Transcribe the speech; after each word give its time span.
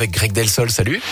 Avec 0.00 0.12
Greg 0.12 0.30
Delsol, 0.30 0.70
salut. 0.70 1.02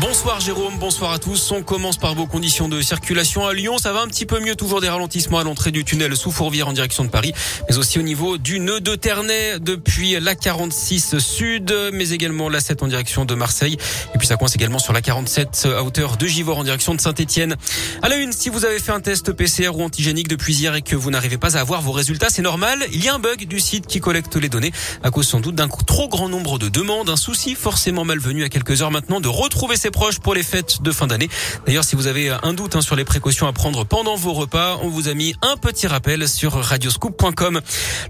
Bonsoir 0.00 0.40
Jérôme, 0.40 0.74
bonsoir 0.78 1.12
à 1.12 1.18
tous. 1.18 1.50
On 1.52 1.62
commence 1.62 1.96
par 1.96 2.14
vos 2.14 2.26
conditions 2.26 2.68
de 2.68 2.82
circulation 2.82 3.46
à 3.46 3.54
Lyon. 3.54 3.78
Ça 3.78 3.94
va 3.94 4.02
un 4.02 4.08
petit 4.08 4.26
peu 4.26 4.40
mieux, 4.40 4.54
toujours 4.54 4.82
des 4.82 4.90
ralentissements 4.90 5.38
à 5.38 5.44
l'entrée 5.44 5.70
du 5.70 5.84
tunnel 5.84 6.14
sous 6.16 6.30
Fourvière 6.30 6.68
en 6.68 6.74
direction 6.74 7.02
de 7.02 7.08
Paris, 7.08 7.32
mais 7.66 7.78
aussi 7.78 7.98
au 7.98 8.02
niveau 8.02 8.36
du 8.36 8.60
nœud 8.60 8.80
de 8.80 8.94
Ternay 8.94 9.58
depuis 9.58 10.20
la 10.20 10.34
46 10.34 11.18
sud, 11.18 11.74
mais 11.94 12.10
également 12.10 12.50
la 12.50 12.60
7 12.60 12.82
en 12.82 12.88
direction 12.88 13.24
de 13.24 13.34
Marseille. 13.34 13.78
Et 14.14 14.18
puis 14.18 14.26
ça 14.26 14.36
coince 14.36 14.54
également 14.54 14.78
sur 14.78 14.92
la 14.92 15.00
47 15.00 15.68
à 15.74 15.82
hauteur 15.82 16.18
de 16.18 16.26
Givors 16.26 16.58
en 16.58 16.64
direction 16.64 16.94
de 16.94 17.00
Saint-Etienne. 17.00 17.56
À 18.02 18.10
la 18.10 18.16
une, 18.16 18.32
si 18.32 18.50
vous 18.50 18.66
avez 18.66 18.78
fait 18.78 18.92
un 18.92 19.00
test 19.00 19.32
PCR 19.32 19.70
ou 19.70 19.82
antigénique 19.82 20.28
depuis 20.28 20.54
hier 20.54 20.74
et 20.74 20.82
que 20.82 20.94
vous 20.94 21.10
n'arrivez 21.10 21.38
pas 21.38 21.56
à 21.56 21.60
avoir 21.60 21.80
vos 21.80 21.92
résultats, 21.92 22.28
c'est 22.28 22.42
normal. 22.42 22.84
Il 22.92 23.02
y 23.02 23.08
a 23.08 23.14
un 23.14 23.18
bug 23.18 23.46
du 23.46 23.60
site 23.60 23.86
qui 23.86 24.00
collecte 24.00 24.36
les 24.36 24.50
données 24.50 24.72
à 25.02 25.10
cause 25.10 25.26
sans 25.26 25.40
doute 25.40 25.54
d'un 25.54 25.68
trop 25.68 26.08
grand 26.08 26.28
nombre 26.28 26.58
de 26.58 26.68
demandes. 26.68 27.08
Un 27.08 27.16
souci 27.16 27.54
forcément 27.54 28.04
malvenu 28.04 28.44
à 28.44 28.50
quelques 28.50 28.82
heures 28.82 28.90
maintenant 28.90 29.20
de 29.20 29.28
retrouver 29.28 29.76
ses 29.86 29.92
proches 29.92 30.18
pour 30.18 30.34
les 30.34 30.42
fêtes 30.42 30.82
de 30.82 30.90
fin 30.90 31.06
d'année. 31.06 31.28
D'ailleurs, 31.64 31.84
si 31.84 31.94
vous 31.94 32.08
avez 32.08 32.30
un 32.42 32.54
doute 32.54 32.74
hein, 32.74 32.80
sur 32.80 32.96
les 32.96 33.04
précautions 33.04 33.46
à 33.46 33.52
prendre 33.52 33.84
pendant 33.84 34.16
vos 34.16 34.32
repas, 34.32 34.80
on 34.82 34.88
vous 34.88 35.06
a 35.06 35.14
mis 35.14 35.32
un 35.42 35.56
petit 35.56 35.86
rappel 35.86 36.28
sur 36.28 36.54
radioscoop.com. 36.54 37.60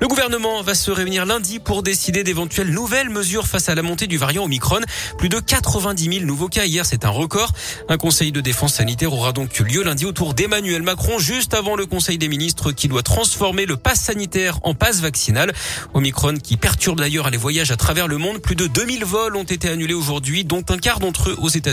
Le 0.00 0.08
gouvernement 0.08 0.62
va 0.62 0.74
se 0.74 0.90
réunir 0.90 1.26
lundi 1.26 1.58
pour 1.58 1.82
décider 1.82 2.24
d'éventuelles 2.24 2.70
nouvelles 2.70 3.10
mesures 3.10 3.46
face 3.46 3.68
à 3.68 3.74
la 3.74 3.82
montée 3.82 4.06
du 4.06 4.16
variant 4.16 4.44
Omicron. 4.44 4.80
Plus 5.18 5.28
de 5.28 5.38
90 5.38 6.14
000 6.20 6.24
nouveaux 6.24 6.48
cas 6.48 6.64
hier, 6.64 6.86
c'est 6.86 7.04
un 7.04 7.10
record. 7.10 7.52
Un 7.90 7.98
conseil 7.98 8.32
de 8.32 8.40
défense 8.40 8.72
sanitaire 8.72 9.12
aura 9.12 9.32
donc 9.32 9.58
lieu 9.58 9.82
lundi 9.82 10.06
autour 10.06 10.32
d'Emmanuel 10.32 10.80
Macron, 10.80 11.18
juste 11.18 11.52
avant 11.52 11.76
le 11.76 11.84
conseil 11.84 12.16
des 12.16 12.28
ministres 12.28 12.72
qui 12.72 12.88
doit 12.88 13.02
transformer 13.02 13.66
le 13.66 13.76
pass 13.76 14.00
sanitaire 14.00 14.60
en 14.62 14.72
passe 14.72 15.00
vaccinal. 15.00 15.52
Omicron 15.92 16.38
qui 16.42 16.56
perturbe 16.56 17.00
d'ailleurs 17.00 17.28
les 17.28 17.36
voyages 17.36 17.70
à 17.70 17.76
travers 17.76 18.08
le 18.08 18.16
monde. 18.16 18.38
Plus 18.38 18.56
de 18.56 18.66
2000 18.66 19.04
vols 19.04 19.36
ont 19.36 19.45
été 19.45 19.68
annulés 19.68 19.92
aujourd'hui, 19.92 20.45
dont 20.45 20.64
un 20.70 20.78
quart 20.78 21.00
d'entre 21.00 21.28
eux 21.28 21.36
aux 21.38 21.50
États-Unis. 21.50 21.65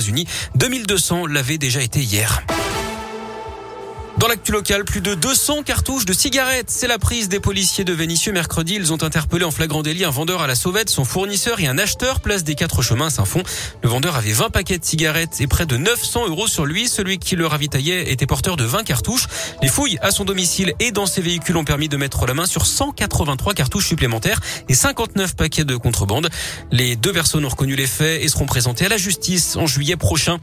2200 0.55 1.27
l'avaient 1.27 1.57
déjà 1.57 1.81
été 1.81 1.99
hier. 1.99 2.43
Dans 4.23 4.29
l'actu 4.29 4.53
local, 4.53 4.85
plus 4.85 5.01
de 5.01 5.15
200 5.15 5.63
cartouches 5.63 6.05
de 6.05 6.13
cigarettes. 6.13 6.69
C'est 6.69 6.87
la 6.87 6.97
prise 6.97 7.27
des 7.27 7.41
policiers 7.41 7.83
de 7.83 7.91
Vénissieux 7.91 8.31
mercredi. 8.31 8.75
Ils 8.75 8.93
ont 8.93 9.03
interpellé 9.03 9.43
en 9.43 9.51
flagrant 9.51 9.81
délit 9.81 10.05
un 10.05 10.11
vendeur 10.11 10.41
à 10.41 10.47
la 10.47 10.55
sauvette, 10.55 10.89
son 10.89 11.03
fournisseur 11.03 11.59
et 11.59 11.67
un 11.67 11.77
acheteur 11.77 12.21
place 12.21 12.45
des 12.45 12.55
quatre 12.55 12.81
chemins 12.81 13.09
Saint-Fond. 13.09 13.43
Le 13.81 13.89
vendeur 13.89 14.15
avait 14.15 14.31
20 14.31 14.49
paquets 14.49 14.77
de 14.77 14.85
cigarettes 14.85 15.41
et 15.41 15.47
près 15.47 15.65
de 15.65 15.75
900 15.75 16.29
euros 16.29 16.47
sur 16.47 16.65
lui. 16.65 16.87
Celui 16.87 17.17
qui 17.19 17.35
le 17.35 17.45
ravitaillait 17.45 18.13
était 18.13 18.25
porteur 18.25 18.55
de 18.55 18.63
20 18.63 18.85
cartouches. 18.85 19.27
Les 19.61 19.67
fouilles 19.67 19.97
à 20.01 20.09
son 20.09 20.23
domicile 20.23 20.73
et 20.79 20.93
dans 20.93 21.05
ses 21.05 21.19
véhicules 21.19 21.57
ont 21.57 21.65
permis 21.65 21.89
de 21.89 21.97
mettre 21.97 22.25
la 22.25 22.33
main 22.33 22.45
sur 22.45 22.65
183 22.65 23.53
cartouches 23.53 23.87
supplémentaires 23.87 24.39
et 24.69 24.73
59 24.73 25.35
paquets 25.35 25.65
de 25.65 25.75
contrebande. 25.75 26.29
Les 26.71 26.95
deux 26.95 27.11
personnes 27.11 27.43
ont 27.43 27.49
reconnu 27.49 27.75
les 27.75 27.87
faits 27.87 28.23
et 28.23 28.29
seront 28.29 28.45
présentées 28.45 28.85
à 28.85 28.89
la 28.89 28.95
justice 28.95 29.57
en 29.57 29.67
juillet 29.67 29.97
prochain. 29.97 30.39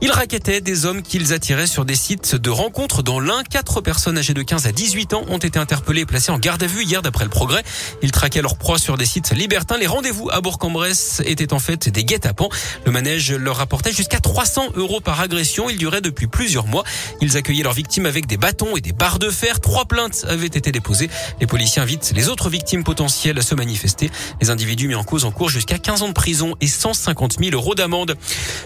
Ils 0.00 0.10
raquettaient 0.10 0.60
des 0.60 0.86
hommes 0.86 1.02
qu'ils 1.02 1.32
attiraient 1.32 1.66
sur 1.66 1.84
des 1.84 1.94
sites 1.94 2.34
de 2.34 2.50
rencontres 2.50 3.02
dans 3.02 3.20
l'un, 3.20 3.42
quatre 3.44 3.80
personnes 3.80 4.18
âgées 4.18 4.34
de 4.34 4.42
15 4.42 4.66
à 4.66 4.72
18 4.72 5.14
ans 5.14 5.22
ont 5.28 5.38
été 5.38 5.58
interpellées 5.58 6.02
et 6.02 6.06
placées 6.06 6.32
en 6.32 6.38
garde 6.38 6.62
à 6.62 6.66
vue 6.66 6.82
hier 6.82 7.00
d'après 7.00 7.24
le 7.24 7.30
progrès. 7.30 7.62
Ils 8.02 8.10
traquaient 8.10 8.42
leur 8.42 8.56
proie 8.56 8.78
sur 8.78 8.96
des 8.96 9.06
sites 9.06 9.30
libertins. 9.30 9.78
Les 9.78 9.86
rendez-vous 9.86 10.28
à 10.30 10.40
Bourg-en-Bresse 10.40 11.22
étaient 11.24 11.52
en 11.52 11.58
fait 11.58 11.88
des 11.88 12.04
guet-apens. 12.04 12.48
Le 12.84 12.92
manège 12.92 13.32
leur 13.32 13.56
rapportait 13.56 13.92
jusqu'à 13.92 14.20
300 14.20 14.72
euros 14.74 15.00
par 15.00 15.20
agression. 15.20 15.70
Il 15.70 15.78
durait 15.78 16.00
depuis 16.00 16.26
plusieurs 16.26 16.66
mois. 16.66 16.82
Ils 17.20 17.36
accueillaient 17.36 17.62
leurs 17.62 17.72
victimes 17.72 18.06
avec 18.06 18.26
des 18.26 18.36
bâtons 18.36 18.76
et 18.76 18.80
des 18.80 18.92
barres 18.92 19.20
de 19.20 19.30
fer. 19.30 19.60
Trois 19.60 19.84
plaintes 19.84 20.26
avaient 20.28 20.46
été 20.46 20.72
déposées. 20.72 21.08
Les 21.40 21.46
policiers 21.46 21.80
invitent 21.80 22.12
les 22.16 22.28
autres 22.28 22.50
victimes 22.50 22.84
potentielles 22.84 23.38
à 23.38 23.42
se 23.42 23.54
manifester. 23.54 24.10
Les 24.40 24.50
individus 24.50 24.88
mis 24.88 24.96
en 24.96 25.04
cause 25.04 25.24
en 25.24 25.30
cours 25.30 25.48
jusqu'à 25.48 25.78
15 25.78 26.02
ans 26.02 26.08
de 26.08 26.12
prison 26.12 26.56
et 26.60 26.66
150 26.66 27.38
000 27.38 27.52
euros 27.52 27.74
d'amende. 27.74 28.16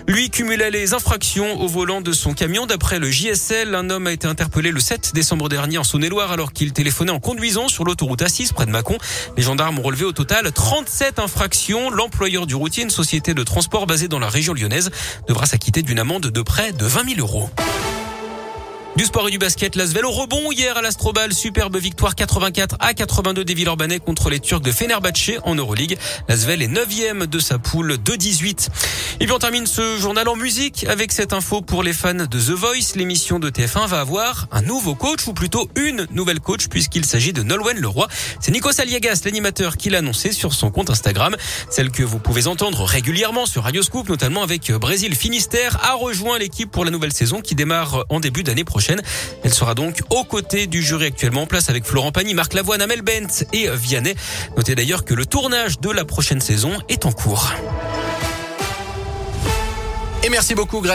Lui 0.07 0.31
cumulait 0.31 0.71
les 0.71 0.95
infractions 0.95 1.18
au 1.59 1.67
volant 1.67 2.01
de 2.01 2.13
son 2.13 2.33
camion. 2.33 2.67
D'après 2.67 2.99
le 2.99 3.11
JSL, 3.11 3.75
un 3.75 3.91
homme 3.91 4.07
a 4.07 4.13
été 4.13 4.29
interpellé 4.29 4.71
le 4.71 4.79
7 4.79 5.13
décembre 5.15 5.49
dernier 5.49 5.77
en 5.77 5.85
Saône-et-Loire 5.85 6.31
alors 6.31 6.53
qu'il 6.53 6.73
téléphonait 6.73 7.11
en 7.11 7.19
conduisant 7.19 7.67
sur 7.67 7.85
l'autoroute 7.85 8.23
A6 8.23 8.53
près 8.53 8.67
de 8.67 8.71
Mâcon. 8.71 8.99
Les 9.37 9.43
gendarmes 9.43 9.79
ont 9.81 9.83
relevé 9.83 10.05
au 10.05 10.13
total 10.13 10.53
37 10.53 11.19
infractions. 11.19 11.91
L'employeur 11.91 12.47
du 12.47 12.55
routier, 12.55 12.85
une 12.85 12.91
société 12.91 13.35
de 13.35 13.43
transport 13.43 13.87
basée 13.87 14.07
dans 14.07 14.21
la 14.21 14.29
région 14.29 14.55
lyonnaise, 14.55 14.91
devra 15.27 15.47
s'acquitter 15.47 15.83
d'une 15.83 15.99
amende 15.99 16.27
de 16.27 16.43
près 16.43 16.73
de 16.73 16.85
20 16.85 17.17
000 17.17 17.21
euros. 17.21 17.51
Du 18.99 19.05
sport 19.05 19.29
et 19.29 19.31
du 19.31 19.39
basket, 19.39 19.77
l'Asvel 19.77 20.05
au 20.05 20.11
rebond 20.11 20.51
hier 20.51 20.77
à 20.77 20.83
l'Astrobal. 20.83 21.33
Superbe 21.33 21.77
victoire 21.77 22.17
84 22.17 22.75
à 22.81 22.95
82 22.95 23.45
des 23.45 23.55
Villeurbanais 23.55 24.01
contre 24.01 24.29
les 24.29 24.41
Turcs 24.41 24.61
de 24.61 24.73
Fenerbahçe 24.73 25.39
en 25.45 25.55
Euroleague. 25.55 25.97
L'Asvel 26.29 26.63
est 26.63 26.67
9 26.67 27.29
de 27.29 27.39
sa 27.39 27.61
poule 27.61 28.03
de 28.03 28.17
18. 28.17 28.71
Et 29.21 29.27
puis 29.27 29.33
on 29.33 29.39
termine 29.39 29.69
ce 29.69 29.99
journal 29.99 30.27
en 30.29 30.35
musique 30.35 30.85
avec 30.89 31.13
cette 31.13 31.33
info 31.33 31.63
pour 31.63 31.85
les 31.85 31.93
fans 31.93 32.13
de 32.13 32.27
The 32.27 32.51
Voice. 32.51 32.97
L'émission 32.97 33.39
de 33.39 33.51
TF1 33.51 33.87
va 33.87 34.01
avoir 34.01 34.49
un 34.51 34.63
nouveau 34.63 34.97
coach 34.97 35.29
ou 35.29 35.33
plutôt 35.33 35.71
une 35.77 36.09
nouvelle 36.11 36.41
coach 36.41 36.67
puisqu'il 36.67 37.05
s'agit 37.05 37.33
de 37.33 37.45
Nolwenn 37.45 37.79
Leroy. 37.79 38.09
C'est 38.41 38.51
Nico 38.51 38.73
Saliegas, 38.73 39.21
l'animateur, 39.25 39.77
qui 39.77 39.91
l'a 39.91 39.99
annoncé 39.99 40.33
sur 40.33 40.53
son 40.53 40.73
compte 40.73 40.91
Instagram. 40.91 41.37
Celle 41.71 41.93
que 41.93 42.03
vous 42.03 42.19
pouvez 42.19 42.49
entendre 42.49 42.83
régulièrement 42.83 43.47
sur 43.47 43.63
Radio 43.63 43.85
Scoop, 43.85 44.09
notamment 44.09 44.43
avec 44.43 44.73
Brésil 44.73 45.15
Finistère, 45.15 45.79
a 45.85 45.95
rejoint 45.95 46.37
l'équipe 46.37 46.69
pour 46.69 46.85
la 46.85 46.91
nouvelle 46.91 47.13
saison 47.13 47.41
qui 47.41 47.55
démarre 47.55 48.05
en 48.09 48.19
début 48.19 48.43
d'année 48.43 48.65
Elle 49.45 49.55
sera 49.55 49.75
donc 49.75 50.01
aux 50.11 50.25
côtés 50.25 50.67
du 50.67 50.83
jury 50.83 51.07
actuellement 51.07 51.43
en 51.43 51.47
place 51.47 51.71
avec 51.71 51.85
Florent 51.85 52.13
Pagny, 52.13 52.35
Marc 52.35 52.55
Lavoine, 52.55 52.83
Amel 52.83 53.03
Bent 53.03 53.45
et 53.53 53.69
Vianney. 53.71 54.15
Notez 54.57 54.75
d'ailleurs 54.75 55.05
que 55.05 55.15
le 55.15 55.27
tournage 55.27 55.81
de 55.81 55.91
la 55.91 56.05
prochaine 56.05 56.41
saison 56.41 56.73
est 56.89 57.07
en 57.07 57.13
cours. 57.13 57.53
Et 60.25 60.31
merci 60.31 60.55
beaucoup 60.55 60.81
Greg. 60.81 60.87